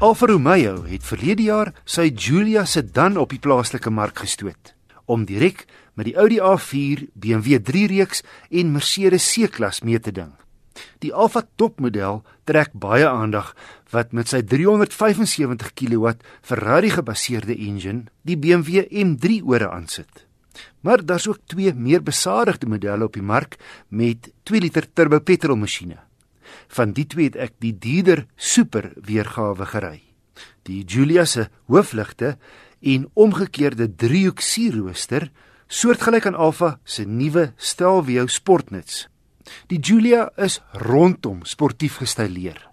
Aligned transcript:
Alfa 0.00 0.26
Romeo 0.26 0.86
het 0.88 1.04
verlede 1.04 1.44
jaar 1.44 1.68
sy 1.84 2.06
Giulia 2.16 2.62
sedan 2.64 3.18
op 3.20 3.34
die 3.34 3.40
plaaslike 3.44 3.90
mark 3.92 4.22
gestoot 4.22 4.72
om 5.04 5.26
direk 5.28 5.66
met 5.92 6.08
die 6.08 6.14
Audi 6.16 6.38
A4, 6.40 7.02
BMW 7.12 7.58
3 7.60 7.82
reeks 7.92 8.24
en 8.48 8.72
Mercedes 8.72 9.28
C-klas 9.28 9.82
mee 9.84 10.00
te 10.00 10.14
ding. 10.16 10.32
Die 11.04 11.12
Alfa 11.12 11.44
topmodel 11.60 12.22
trek 12.48 12.72
baie 12.72 13.04
aandag 13.04 13.52
wat 13.92 14.16
met 14.16 14.32
sy 14.32 14.40
375 14.40 15.76
kW 15.76 16.16
Ferrari 16.40 16.96
gebaseerde 16.96 17.52
engine 17.52 18.06
die 18.24 18.40
BMW 18.40 18.86
M3 18.88 19.42
ore 19.44 19.68
aansit. 19.68 20.24
Maar 20.80 21.04
daar's 21.04 21.28
ook 21.28 21.44
twee 21.44 21.76
meer 21.76 22.00
besadigde 22.00 22.72
modelle 22.72 23.04
op 23.04 23.20
die 23.20 23.26
mark 23.36 23.60
met 23.92 24.32
2 24.48 24.64
liter 24.64 24.88
turbo 24.88 25.20
petrolmasjiene. 25.20 26.00
Van 26.70 26.92
die 26.94 27.06
twee 27.10 27.30
het 27.30 27.36
ek 27.36 27.56
die 27.62 27.74
dierder 27.74 28.26
super 28.36 28.92
weergawe 28.94 29.66
gery. 29.66 30.00
Die 30.68 30.84
Giulia 30.86 31.24
se 31.26 31.48
hoofligte 31.66 32.36
en 32.80 33.08
omgekeerde 33.14 33.88
driehoek 33.90 34.40
sierrooster 34.40 35.30
soortgelyk 35.66 36.26
aan 36.26 36.38
Alfa 36.38 36.78
se 36.84 37.04
nuwe 37.06 37.52
Stelvio 37.56 38.26
Sportnuts. 38.26 39.08
Die 39.66 39.80
Giulia 39.82 40.28
is 40.36 40.60
rondom 40.72 41.44
sportief 41.44 41.98
gestyleer 42.02 42.68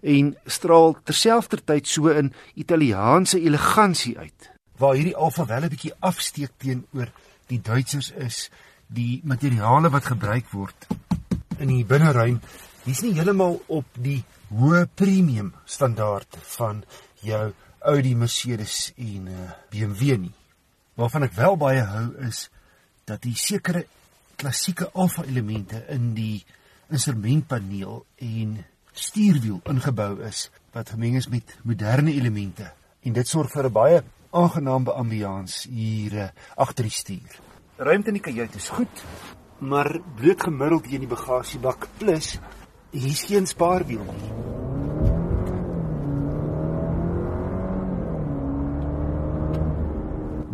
en 0.00 0.34
straal 0.46 0.94
terselfdertyd 1.02 1.88
so 1.88 2.12
in 2.14 2.32
Italiaanse 2.54 3.40
elegansie 3.40 4.14
uit. 4.18 4.50
Waar 4.78 4.94
hierdie 4.94 5.16
Alfa 5.16 5.46
wel 5.46 5.64
'n 5.64 5.72
bietjie 5.74 5.94
afsteek 6.00 6.52
teenoor 6.56 7.10
die 7.46 7.60
Duitsers 7.60 8.10
is, 8.10 8.50
die 8.86 9.20
materiale 9.24 9.90
wat 9.90 10.04
gebruik 10.04 10.50
word 10.52 10.86
in 11.58 11.68
die 11.68 11.84
binneruim, 11.84 12.40
dis 12.84 13.00
nie 13.00 13.14
heeltemal 13.16 13.56
op 13.72 13.86
die 13.96 14.20
hoë 14.52 14.84
premium 14.92 15.54
standaard 15.64 16.36
van 16.56 16.82
jou 17.24 17.46
Audi, 17.84 18.14
Mercedes 18.16 18.92
en 18.96 19.28
uh, 19.28 19.34
eh, 19.34 19.54
BMW 19.72 20.16
nie. 20.20 20.32
Waarvan 20.96 21.26
ek 21.26 21.34
wel 21.36 21.56
baie 21.60 21.82
hou 21.84 22.06
is 22.24 22.48
dat 23.08 23.24
die 23.24 23.34
sekere 23.36 23.84
klassieke 24.40 24.90
Alfa 24.92 25.24
elemente 25.24 25.80
in 25.92 26.12
die 26.16 26.44
instrumentpaneel 26.92 28.02
en 28.24 28.56
stuurwiel 28.92 29.62
ingebou 29.72 30.20
is 30.28 30.48
wat 30.74 30.92
gemeng 30.94 31.16
is 31.18 31.28
met 31.32 31.56
moderne 31.64 32.12
elemente 32.12 32.68
en 33.04 33.16
dit 33.16 33.28
sorg 33.28 33.52
vir 33.52 33.68
'n 33.68 33.72
baie 33.72 34.02
aangename 34.30 34.92
ambiance 34.92 35.68
hier 35.70 36.12
uh, 36.12 36.28
agter 36.56 36.84
die 36.84 36.92
stuur. 36.92 37.40
Ruimte 37.76 38.08
in 38.08 38.20
die 38.20 38.22
kajuit 38.22 38.54
is 38.54 38.68
goed, 38.68 39.04
maar 39.58 40.00
bloot 40.16 40.42
gemiddeld 40.42 40.86
hier 40.86 41.00
in 41.00 41.08
die 41.08 41.14
bagasiebak 41.16 41.88
plus 41.98 42.38
hier's 42.94 43.24
geen 43.26 43.46
spaarwiel 43.46 44.04
nie. 44.06 44.32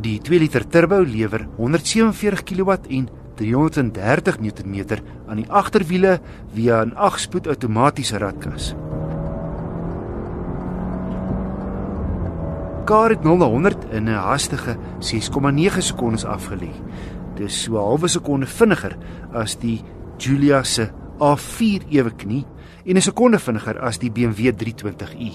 Die 0.01 0.17
2 0.25 0.39
liter 0.41 0.65
turbo 0.65 1.03
lewer 1.05 1.45
147 1.59 2.45
kW 2.49 2.77
en 2.89 3.09
330 3.41 4.41
Nm 4.41 5.01
aan 5.29 5.41
die 5.41 5.49
agterwiele 5.49 6.21
via 6.55 6.85
'n 6.85 6.97
8-spoed 6.97 7.47
outomatiese 7.47 8.19
ratkas. 8.19 8.75
Kar 12.85 13.11
het 13.11 13.23
0 13.23 13.37
na 13.37 13.45
100 13.45 13.85
in 13.93 14.09
'n 14.09 14.17
hastige 14.17 14.77
6,9 14.99 15.83
sekondes 15.83 16.25
afgelê. 16.25 16.73
Dis 17.37 17.63
so 17.63 17.77
'n 17.77 17.85
halwe 17.85 18.09
sekonde 18.09 18.47
vinniger 18.47 18.97
as 19.33 19.57
die 19.57 19.85
Giulia 20.19 20.63
se 20.63 20.91
A4 21.21 21.85
ewe 21.93 22.11
knie 22.11 22.47
en 22.85 22.97
'n 22.97 23.01
sekonde 23.01 23.39
vinniger 23.39 23.81
as 23.81 23.99
die 23.99 24.11
BMW 24.11 24.53
320i. 24.53 25.33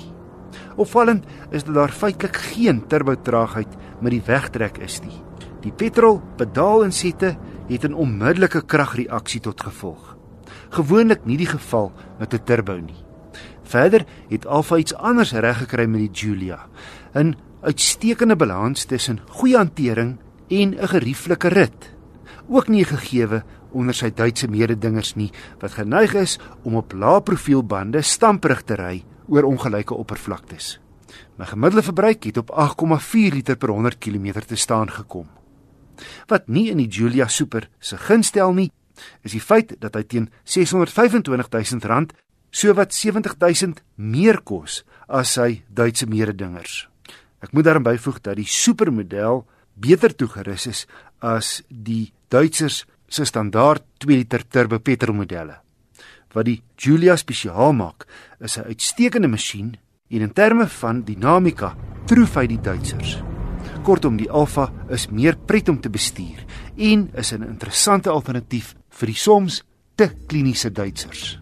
Opvallend 0.75 1.25
is 1.52 1.64
dat 1.64 1.75
daar 1.75 1.91
feitelik 1.91 2.36
geen 2.36 2.88
turbotraagheid 2.88 3.67
met 4.01 4.12
die 4.12 4.22
wegtrek 4.25 4.78
is 4.78 5.00
nie. 5.01 5.22
Die 5.62 5.72
petrol 5.72 6.22
pedaalinsette 6.35 7.38
het 7.68 7.84
'n 7.84 7.94
onmiddellike 7.94 8.62
kragreaksie 8.66 9.41
tot 9.41 9.62
gevolg. 9.62 10.18
Gewoonlik 10.69 11.25
nie 11.25 11.38
die 11.38 11.47
geval 11.47 11.91
met 12.19 12.34
'n 12.34 12.44
turbo 12.44 12.73
nie. 12.73 13.03
Verder 13.63 14.06
het 14.29 14.46
Alfa 14.46 14.78
iets 14.78 14.94
anders 14.94 15.31
reggekry 15.31 15.85
met 15.85 16.00
die 16.00 16.09
Giulia. 16.13 16.67
'n 17.13 17.35
Uitstekende 17.62 18.35
balans 18.35 18.85
tussen 18.85 19.19
goeie 19.29 19.57
hantering 19.57 20.17
en 20.47 20.75
'n 20.75 20.88
gerieflike 20.88 21.47
rit. 21.47 21.96
Ook 22.50 22.67
nie 22.67 22.85
gegeewe 22.85 23.44
onder 23.75 23.96
sy 23.96 24.09
Duitse 24.16 24.47
mededingers 24.52 25.13
nie 25.19 25.31
wat 25.62 25.75
geneig 25.78 26.16
is 26.19 26.38
om 26.63 26.80
op 26.80 26.96
lae 26.96 27.22
profielbande 27.25 28.02
stamperig 28.02 28.63
te 28.63 28.80
ry 28.80 28.96
oor 29.28 29.47
ongelyke 29.50 29.96
oppervlaktes. 29.96 30.78
My 31.36 31.47
gemiddelde 31.50 31.84
verbruik 31.84 32.24
het 32.24 32.38
op 32.38 32.52
8,4 32.52 33.35
liter 33.35 33.58
per 33.59 33.69
100 33.69 34.00
km 34.00 34.40
te 34.47 34.56
staan 34.56 34.91
gekom. 34.91 35.28
Wat 36.28 36.47
nie 36.47 36.69
in 36.72 36.80
die 36.81 36.90
Julia 36.91 37.28
Super 37.28 37.69
se 37.80 37.97
gunstel 37.97 38.53
nie, 38.53 38.72
is 39.24 39.35
die 39.35 39.44
feit 39.44 39.75
dat 39.80 39.96
hy 39.96 40.03
teen 40.03 40.30
625 40.44 41.52
000 41.52 41.88
rand 41.88 42.14
sowat 42.56 42.94
70 42.96 43.35
000 43.40 43.80
meer 43.96 44.40
kos 44.44 44.84
as 45.08 45.35
sy 45.35 45.64
Duitse 45.68 46.08
mededingers. 46.08 46.85
Ek 47.44 47.52
moet 47.52 47.68
daarin 47.68 47.84
byvoeg 47.85 48.22
dat 48.24 48.40
die 48.40 48.47
supermodel 48.47 49.44
beter 49.75 50.16
toegerus 50.16 50.68
is 50.72 50.85
as 51.19 51.59
die 51.68 52.14
Duitsers 52.31 52.85
se 53.07 53.25
standaard 53.25 53.83
2 53.97 54.17
liter 54.17 54.43
turbo 54.43 54.79
petrolmodelle. 54.79 55.59
Wat 56.33 56.45
die 56.45 56.61
Julia 56.77 57.16
spesiaal 57.16 57.73
maak, 57.73 58.05
is 58.39 58.57
'n 58.57 58.67
uitstekende 58.67 59.27
masjien 59.27 59.77
en 60.09 60.21
in 60.21 60.33
terme 60.33 60.67
van 60.67 61.03
dinamika 61.03 61.75
troef 62.05 62.35
hy 62.35 62.47
die 62.47 62.61
Duitsers. 62.61 63.21
Kortom, 63.83 64.17
die 64.17 64.29
Alfa 64.29 64.71
is 64.89 65.07
meer 65.09 65.38
pret 65.38 65.69
om 65.69 65.79
te 65.79 65.89
bestuur 65.89 66.45
en 66.77 67.09
is 67.16 67.33
'n 67.33 67.43
interessante 67.43 68.09
alternatief 68.09 68.75
vir 68.89 69.07
die 69.07 69.16
soms 69.16 69.63
te 69.95 70.09
kliniese 70.27 70.72
Duitsers. 70.72 71.39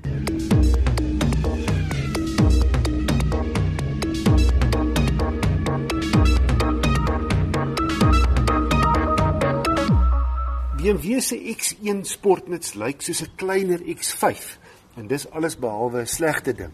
BMW 10.84 11.22
se 11.22 11.38
X1 11.40 12.02
Sportnuts 12.04 12.74
lyk 12.76 13.00
soos 13.06 13.22
'n 13.24 13.36
kleiner 13.40 13.80
X5 13.80 14.58
en 15.00 15.08
dis 15.08 15.30
alles 15.32 15.56
behalwe 15.56 16.02
'n 16.02 16.08
slegte 16.08 16.54
ding. 16.54 16.74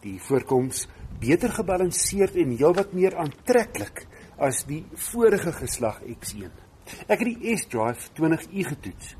Die 0.00 0.16
voorkoms 0.20 0.88
beter 1.20 1.52
gebalanseerd 1.52 2.34
en 2.36 2.56
heelwat 2.56 2.92
meer 2.92 3.16
aantreklik 3.16 4.06
as 4.38 4.64
die 4.64 4.86
vorige 4.94 5.52
geslag 5.52 6.00
X1. 6.00 6.48
Ek 7.08 7.18
het 7.18 7.28
die 7.28 7.56
S-Drive 7.56 8.08
20i 8.16 8.64
getoets. 8.64 9.16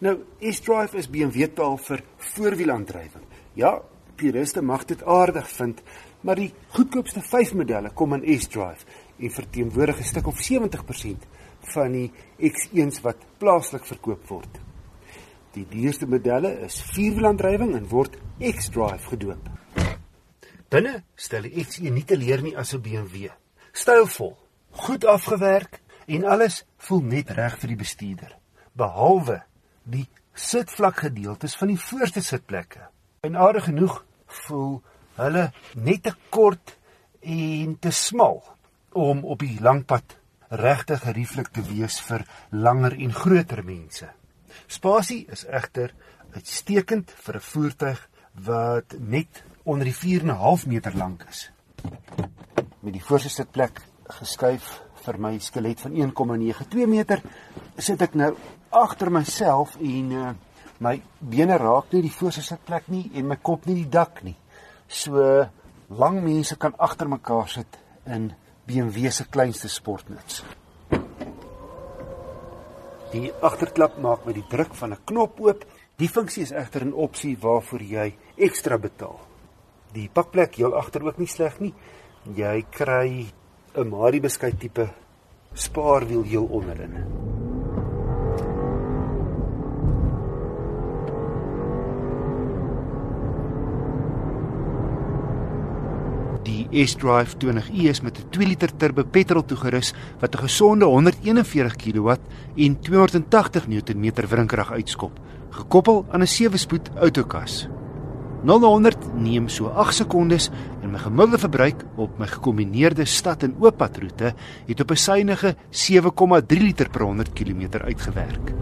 Nou, 0.00 0.18
S-Drive 0.40 0.98
is 0.98 1.10
BMW 1.10 1.46
taal 1.46 1.78
vir 1.78 2.02
voorwielaandrywing. 2.16 3.24
Ja, 3.54 3.82
puriste 4.16 4.62
mag 4.62 4.84
dit 4.84 5.02
aardig 5.04 5.48
vind, 5.48 5.82
maar 6.20 6.36
die 6.36 6.52
goedkoopste 6.68 7.22
5 7.22 7.54
modelle 7.54 7.90
kom 7.90 8.14
in 8.14 8.40
S-Drive 8.40 8.84
en 9.18 9.30
verteenwoordig 9.30 9.98
'n 9.98 10.10
stuk 10.10 10.26
of 10.26 10.40
70% 10.40 11.22
van 11.72 11.92
die 11.92 12.10
X1s 12.38 13.00
wat 13.02 13.24
plaaslik 13.38 13.86
verkoop 13.86 14.28
word. 14.28 14.60
Die 15.54 15.66
duurste 15.70 16.06
modelle 16.06 16.50
is 16.66 16.80
vierwielaandrywing 16.92 17.74
en 17.78 17.88
word 17.88 18.18
X-Drive 18.38 19.08
gedoop. 19.12 19.48
Binne 20.68 21.04
stel 21.14 21.46
die 21.46 21.62
X1 21.62 21.92
nie 21.94 22.04
te 22.04 22.16
leer 22.18 22.42
nie 22.42 22.56
as 22.56 22.74
'n 22.74 22.82
BMW. 22.82 23.30
Stylvol, 23.72 24.36
goed 24.70 25.04
afgewerk 25.04 25.80
en 26.06 26.24
alles 26.24 26.64
voel 26.78 27.02
net 27.02 27.30
reg 27.30 27.58
vir 27.58 27.68
die 27.68 27.82
bestuurder 27.82 28.38
behalwe 28.74 29.40
die 29.84 30.06
sitvlakgedeeltes 30.34 31.54
van 31.56 31.70
die 31.70 31.78
voorste 31.78 32.22
sitplekke. 32.24 32.88
En 33.22 33.36
aardig 33.36 33.68
genoeg 33.70 34.00
voel 34.46 34.80
hulle 35.18 35.46
net 35.78 36.02
te 36.08 36.14
kort 36.34 36.74
en 37.22 37.78
te 37.78 37.92
smal 37.94 38.42
om 38.98 39.22
op 39.24 39.42
die 39.42 39.60
lang 39.62 39.84
pad 39.86 40.16
regtig 40.60 41.02
gerieflik 41.04 41.48
te 41.54 41.62
wees 41.62 42.00
vir 42.08 42.24
langer 42.50 42.96
en 42.98 43.12
groter 43.12 43.64
mense. 43.64 44.08
Spasie 44.66 45.24
is 45.32 45.44
egter 45.46 45.94
uitstekend 46.34 47.10
vir 47.10 47.36
'n 47.36 47.40
voertuig 47.40 48.08
wat 48.44 48.94
net 48.98 49.44
onder 49.64 49.84
die 49.84 49.94
4.5 49.94 50.66
meter 50.66 50.96
lank 50.96 51.24
is. 51.28 51.50
Met 52.80 52.92
die 52.92 53.04
voorste 53.04 53.28
sitplek 53.28 53.80
geskuif 54.20 54.82
vir 55.04 55.18
my 55.18 55.38
skelet 55.38 55.80
van 55.80 55.92
1,92 55.92 56.86
meter 56.88 57.22
sit 57.78 58.02
ek 58.02 58.14
nou 58.14 58.34
agter 58.70 59.10
myself 59.10 59.76
en 59.80 60.12
uh, 60.12 60.32
my 60.78 61.00
bene 61.20 61.56
raak 61.58 61.92
nie 61.92 62.02
die 62.02 62.12
voorste 62.12 62.42
sitplek 62.42 62.88
nie 62.88 63.10
en 63.14 63.28
my 63.28 63.36
kop 63.36 63.66
nie 63.66 63.74
die 63.74 63.90
dak 63.90 64.22
nie. 64.24 64.36
So 64.88 65.46
lang 65.88 66.22
mense 66.24 66.56
kan 66.56 66.74
agter 66.78 67.08
mekaar 67.08 67.48
sit 67.48 67.78
in 68.06 68.32
BMW 68.66 69.10
se 69.10 69.24
kleinste 69.30 69.68
sportnuts. 69.68 70.44
Die 73.12 73.32
agterklap 73.40 73.98
maak 73.98 74.24
met 74.26 74.34
die 74.34 74.48
druk 74.48 74.74
van 74.74 74.92
'n 74.92 75.04
knop 75.04 75.40
oop. 75.40 75.64
Die 75.96 76.08
funksie 76.08 76.42
is 76.42 76.50
egter 76.52 76.84
'n 76.84 76.92
opsie 76.92 77.36
waarvoor 77.40 77.82
jy 77.82 78.16
ekstra 78.36 78.78
betaal. 78.78 79.20
Die 79.92 80.08
pakplek 80.08 80.54
heel 80.56 80.74
agter 80.74 81.04
ook 81.04 81.18
nie 81.18 81.26
sleg 81.26 81.60
nie 81.60 81.74
Jy 82.24 82.64
kry 82.72 83.26
'n 83.76 83.88
Mari 83.88 84.20
beskuit 84.20 84.58
tipe 84.58 84.88
spaarwiel 85.52 86.22
heel 86.22 86.48
onderin. 86.48 87.43
S-Drive 96.74 97.36
20e 97.38 97.88
is 97.88 98.00
met 98.00 98.18
'n 98.18 98.28
2 98.30 98.46
liter 98.46 98.76
turbo 98.76 99.04
petrol 99.04 99.44
toegerus 99.44 99.94
wat 100.20 100.34
'n 100.34 100.38
gesonde 100.38 100.84
141 100.84 101.76
kW 101.76 102.10
en 102.56 102.80
280 102.80 103.68
Nm 103.68 104.12
wrinkrag 104.28 104.72
uitskop, 104.72 105.20
gekoppel 105.50 106.06
aan 106.10 106.20
'n 106.20 106.26
7-spoed 106.26 106.90
outokas. 106.96 107.68
0 108.44 108.58
na 108.60 108.66
100 108.66 109.14
neem 109.16 109.48
so 109.48 109.72
8 109.72 109.94
sekondes 109.94 110.50
en 110.82 110.90
my 110.90 110.98
gemiddelde 110.98 111.38
verbruik 111.38 111.84
op 111.96 112.18
my 112.18 112.26
gekombineerde 112.26 113.04
stad 113.04 113.42
en 113.42 113.54
ooppadroete 113.58 114.34
het 114.66 114.80
op 114.80 114.90
'n 114.90 114.96
suiwige 114.96 115.56
7,3 115.70 116.60
liter 116.60 116.90
per 116.90 117.02
100 117.02 117.32
km 117.32 117.68
uitgewerk. 117.84 118.52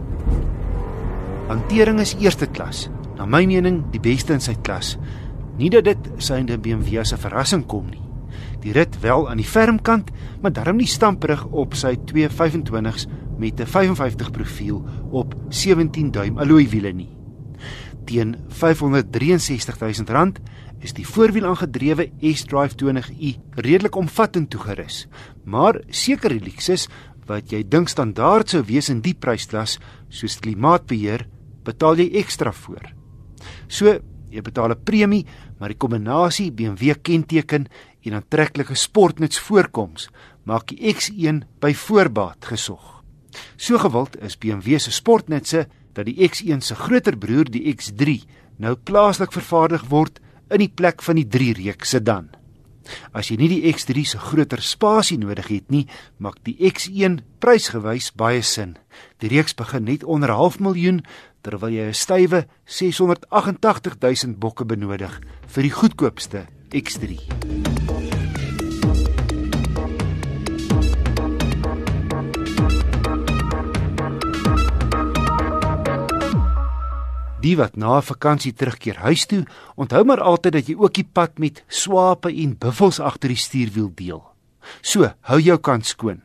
Hantering 1.48 2.00
is 2.00 2.14
eerste 2.18 2.46
klas. 2.46 2.88
Na 3.16 3.26
my 3.26 3.44
mening 3.44 3.82
die 3.90 4.00
beste 4.00 4.32
in 4.32 4.40
sy 4.40 4.54
klas. 4.62 4.96
Nie 5.58 5.70
dat 5.70 5.84
dit 5.84 6.10
synde 6.16 6.58
BMW 6.58 6.98
'n 6.98 7.18
verrassing 7.18 7.66
kom 7.66 7.90
nie. 7.90 8.01
Die 8.62 8.72
rit 8.72 9.00
wel 9.00 9.28
aan 9.28 9.40
die 9.42 9.48
ferm 9.48 9.80
kant, 9.82 10.10
maar 10.40 10.52
darm 10.52 10.76
nie 10.76 10.86
stamperig 10.86 11.44
op 11.50 11.74
sy 11.74 11.96
225s 11.96 13.08
met 13.38 13.60
'n 13.60 13.66
55 13.66 14.30
profiel 14.30 14.84
op 15.10 15.34
17 15.48 16.10
duim 16.10 16.38
alloy 16.38 16.68
wiele 16.68 16.92
nie 16.92 17.22
teen 18.06 18.36
R563 18.50 20.04
000 20.06 20.32
is 20.82 20.94
die 20.96 21.06
voorwiel 21.06 21.46
aangedrewe 21.46 22.08
S-Drive 22.32 22.76
20i 22.80 23.36
redelik 23.62 23.96
omvattend 23.96 24.50
toegerus. 24.50 25.06
Maar 25.44 25.80
sekere 25.88 26.40
luksus 26.42 26.88
wat 27.28 27.52
jy 27.54 27.62
dink 27.62 27.90
standaard 27.92 28.50
sou 28.50 28.64
wees 28.66 28.90
in 28.90 29.02
die 29.04 29.14
prysklas, 29.14 29.78
soos 30.10 30.40
klimaatbeheer, 30.42 31.28
betaal 31.62 32.02
jy 32.02 32.08
ekstra 32.18 32.50
vir. 32.64 32.90
So, 33.70 33.94
jy 34.32 34.42
betaal 34.42 34.72
'n 34.72 34.82
premie, 34.84 35.26
maar 35.58 35.68
die 35.68 35.78
kombinasie 35.78 36.52
BMW 36.52 36.94
kenteken 37.02 37.66
en 38.04 38.14
aantreklike 38.14 38.74
sportnuts 38.74 39.38
voorkoms 39.38 40.08
maak 40.44 40.66
die 40.66 40.94
X1 40.94 41.44
by 41.60 41.72
voorbaat 41.74 42.44
gesog. 42.44 43.02
So 43.56 43.78
gewild 43.78 44.16
is 44.22 44.38
BMW 44.38 44.78
se 44.78 44.90
sportnutse 44.90 45.66
dat 45.92 46.06
die 46.08 46.28
X1 46.28 46.58
se 46.60 46.74
groter 46.74 47.16
broer, 47.16 47.44
die 47.44 47.74
X3, 47.74 48.22
nou 48.56 48.74
plaaslik 48.74 49.32
vervaardig 49.32 49.88
word 49.88 50.20
in 50.50 50.58
die 50.58 50.72
plek 50.74 51.02
van 51.02 51.16
die 51.16 51.28
3 51.28 51.52
reeks 51.52 51.90
sedan. 51.90 52.30
As 53.14 53.30
jy 53.30 53.36
nie 53.38 53.50
die 53.52 53.70
X3 53.70 54.04
se 54.08 54.18
groter 54.18 54.62
spasie 54.64 55.18
nodig 55.20 55.48
het 55.52 55.70
nie, 55.70 55.84
maak 56.18 56.40
die 56.46 56.56
X1 56.70 57.20
prysgewys 57.42 58.10
baie 58.18 58.42
sin. 58.42 58.76
Die 59.22 59.30
reeks 59.30 59.54
begin 59.54 59.84
net 59.84 60.04
onder 60.04 60.30
'n 60.30 60.36
half 60.36 60.58
miljoen 60.58 61.02
terwyl 61.42 61.74
jy 61.74 61.90
'n 61.90 61.94
stywe 61.94 62.46
688 62.64 63.98
000 64.00 64.38
bokke 64.38 64.64
benodig 64.64 65.20
vir 65.46 65.62
die 65.62 65.74
goedkoopste 65.74 66.46
X3. 66.70 67.18
Die 77.42 77.56
wat 77.58 77.74
na 77.74 77.98
vakansie 78.00 78.52
terugkeer 78.54 79.02
huis 79.02 79.26
toe, 79.26 79.42
onthou 79.74 80.04
maar 80.06 80.22
altyd 80.22 80.52
dat 80.60 80.68
jy 80.70 80.76
ook 80.78 80.94
die 80.94 81.08
pad 81.12 81.42
met 81.42 81.64
swape 81.66 82.30
en 82.30 82.54
buffels 82.58 83.00
agter 83.02 83.34
die 83.34 83.40
stuurwiel 83.40 83.90
deel. 83.98 84.22
So, 84.80 85.10
hou 85.26 85.40
jou 85.42 85.58
kant 85.58 85.86
skoon. 85.90 86.22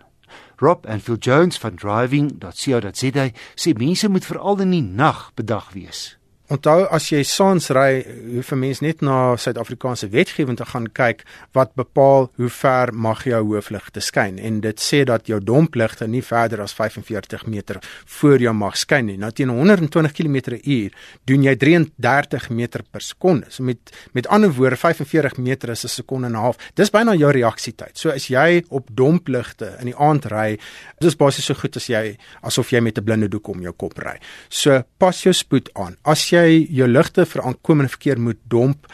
Rob 0.59 0.85
and 0.85 1.01
Phil 1.01 1.17
Jones 1.17 1.57
van 1.57 1.75
driving.co.za 1.75 3.29
sê 3.55 3.73
mense 3.77 4.09
moet 4.09 4.25
veral 4.25 4.61
in 4.65 4.73
die 4.73 4.81
nag 4.81 5.31
bedag 5.35 5.71
wees. 5.73 6.16
Onthou 6.47 6.85
as 6.95 7.09
jy 7.11 7.25
saans 7.27 7.65
ry, 7.75 8.05
hoef 8.31 8.53
'n 8.53 8.59
mens 8.59 8.79
net 8.79 9.01
na 9.01 9.35
Suid-Afrikaanse 9.35 10.07
wetgewing 10.07 10.55
te 10.55 10.65
gaan 10.65 10.87
kyk 10.87 11.25
wat 11.51 11.75
bepaal 11.75 12.31
hoe 12.37 12.49
ver 12.49 12.93
mag 12.93 13.25
jou 13.25 13.43
hoofligte 13.43 13.99
skyn 13.99 14.39
en 14.39 14.61
dit 14.61 14.79
sê 14.79 15.03
dat 15.03 15.27
jou 15.27 15.43
dompligte 15.43 16.07
nie 16.07 16.21
verder 16.21 16.61
as 16.61 16.73
45 16.73 17.45
meter 17.47 17.81
voor 18.05 18.39
jou 18.39 18.53
mag 18.53 18.77
skyn 18.77 19.05
nie. 19.05 19.17
Nou 19.17 19.31
teen 19.31 19.49
120 19.49 20.11
km/h 20.13 20.93
doen 21.25 21.43
jy 21.43 21.55
33 21.55 22.49
meter 22.49 22.81
per 22.91 23.01
sekonde. 23.01 23.45
So 23.49 23.63
met 23.63 23.77
met 24.13 24.27
ander 24.27 24.51
woorde 24.51 24.77
45 24.77 25.37
meter 25.37 25.69
is 25.69 25.83
'n 25.83 25.87
sekonde 25.87 26.27
en 26.27 26.33
'n 26.33 26.41
half. 26.41 26.55
Dis 26.75 26.89
byna 26.89 27.13
jou 27.13 27.31
reaksietyd. 27.31 27.97
So 27.97 28.09
as 28.09 28.27
jy 28.27 28.63
op 28.69 28.87
dompligte 28.91 29.75
in 29.79 29.85
die 29.85 29.97
aand 29.97 30.25
ry, 30.25 30.57
dis 30.99 31.15
basies 31.15 31.45
so 31.45 31.53
goed 31.53 31.75
as 31.75 31.87
jy 31.87 32.17
asof 32.41 32.69
jy 32.69 32.79
met 32.79 32.97
'n 32.97 33.03
blinde 33.03 33.27
doek 33.27 33.47
om 33.47 33.61
jou 33.61 33.73
kop 33.73 33.97
ry. 33.97 34.17
So 34.49 34.83
pas 34.97 35.23
jou 35.23 35.33
spoed 35.33 35.69
aan. 35.73 35.97
As 36.03 36.29
jy 36.29 36.36
jy 36.37 36.67
jou 36.81 36.87
ligte 36.87 37.25
vir 37.25 37.43
aankomende 37.43 37.93
verkeer 37.95 38.19
moet 38.19 38.39
domp 38.47 38.87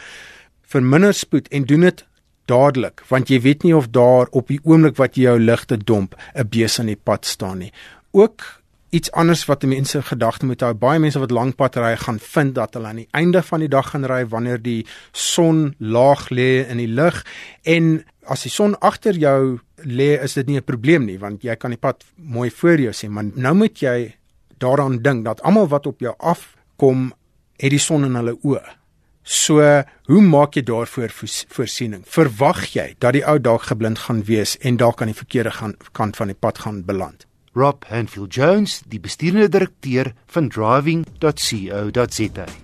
verminder 0.74 1.14
spoed 1.14 1.48
en 1.54 1.68
doen 1.68 1.86
dit 1.88 2.04
dadelik 2.50 3.04
want 3.08 3.30
jy 3.32 3.40
weet 3.44 3.64
nie 3.64 3.74
of 3.76 3.88
daar 3.94 4.28
op 4.32 4.50
die 4.52 4.60
oomblik 4.64 4.98
wat 5.00 5.16
jy 5.16 5.28
jou 5.28 5.38
ligte 5.40 5.76
domp 5.76 6.16
'n 6.34 6.48
bees 6.48 6.78
aan 6.80 6.92
die 6.92 7.00
pad 7.00 7.24
staan 7.24 7.58
nie. 7.58 7.72
Ook 8.12 8.62
iets 8.94 9.10
anders 9.12 9.44
wat 9.44 9.64
mense 9.66 10.02
gedagte 10.02 10.46
moet 10.46 10.60
hou. 10.60 10.72
Baie 10.74 10.98
mense 11.02 11.18
wat 11.18 11.30
lank 11.34 11.56
pad 11.56 11.76
ry 11.76 11.96
gaan 11.98 12.18
vind 12.18 12.54
dat 12.54 12.74
hulle 12.74 12.88
aan 12.88 13.02
die 13.02 13.08
einde 13.10 13.42
van 13.42 13.60
die 13.64 13.68
dag 13.68 13.90
gaan 13.90 14.06
ry 14.06 14.22
wanneer 14.30 14.62
die 14.62 14.86
son 15.12 15.74
laag 15.78 16.28
lê 16.30 16.66
in 16.68 16.78
die 16.78 16.90
lug 16.90 17.24
en 17.62 18.04
as 18.30 18.46
die 18.46 18.52
son 18.52 18.76
agter 18.80 19.18
jou 19.18 19.58
lê 19.84 20.14
is 20.22 20.34
dit 20.34 20.46
nie 20.46 20.56
'n 20.56 20.64
probleem 20.64 21.04
nie 21.04 21.18
want 21.18 21.42
jy 21.42 21.56
kan 21.56 21.70
die 21.70 21.80
pad 21.80 22.04
mooi 22.16 22.50
voor 22.50 22.80
jou 22.80 22.92
sien, 22.92 23.12
maar 23.12 23.24
nou 23.24 23.54
moet 23.54 23.78
jy 23.78 24.14
daaraan 24.58 25.02
dink 25.02 25.24
dat 25.24 25.42
almal 25.42 25.68
wat 25.68 25.86
op 25.86 26.00
jou 26.00 26.14
afkom 26.18 27.12
het 27.60 27.74
die 27.74 27.82
son 27.82 28.04
in 28.04 28.18
hulle 28.18 28.36
oë. 28.42 28.64
So, 29.24 29.62
hoe 30.10 30.20
maak 30.20 30.58
jy 30.58 30.64
daarvoor 30.68 31.12
voorsiening? 31.56 32.02
Verwag 32.04 32.66
jy 32.74 32.90
dat 33.00 33.16
die 33.16 33.24
ou 33.24 33.38
dalk 33.40 33.70
geblind 33.70 34.02
gaan 34.04 34.20
wees 34.28 34.58
en 34.60 34.76
dalk 34.76 35.00
aan 35.00 35.14
die 35.14 35.16
verkeerde 35.16 35.54
gaan, 35.56 35.78
kant 35.96 36.20
van 36.20 36.28
die 36.28 36.36
pad 36.36 36.60
gaan 36.66 36.84
beland? 36.84 37.24
Rob 37.54 37.86
Hanfield 37.88 38.34
Jones, 38.34 38.82
die 38.90 39.00
bestuurende 39.00 39.48
direkteur 39.48 40.12
van 40.26 40.48
driving.co.za. 40.48 42.63